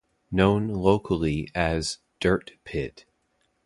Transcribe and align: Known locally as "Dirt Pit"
Known 0.31 0.69
locally 0.69 1.51
as 1.53 1.99
"Dirt 2.19 2.53
Pit" 2.63 3.05